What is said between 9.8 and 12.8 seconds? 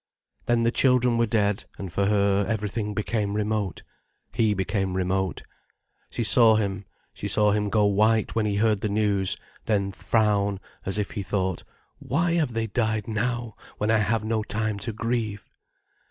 frown, as if he thought, "Why have they